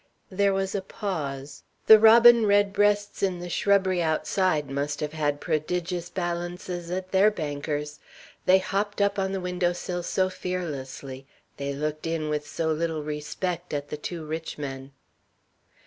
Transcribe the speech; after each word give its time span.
There 0.31 0.51
was 0.51 0.73
a 0.73 0.81
pause. 0.81 1.61
The 1.85 1.99
robin 1.99 2.47
redbreasts 2.47 3.21
in 3.21 3.39
the 3.39 3.51
shrubbery 3.51 4.01
outside 4.01 4.67
must 4.67 4.99
have 4.99 5.13
had 5.13 5.39
prodigious 5.39 6.09
balances 6.09 6.89
at 6.89 7.11
their 7.11 7.29
bankers; 7.29 7.99
they 8.47 8.57
hopped 8.57 8.99
up 8.99 9.19
on 9.19 9.31
the 9.31 9.39
window 9.39 9.73
sill 9.73 10.01
so 10.01 10.27
fearlessly; 10.27 11.27
they 11.57 11.73
looked 11.73 12.07
in 12.07 12.29
with 12.29 12.47
so 12.47 12.71
little 12.71 13.03
respect 13.03 13.75
at 13.75 13.89
the 13.89 13.97
two 13.97 14.25
rich 14.25 14.57
men. 14.57 14.91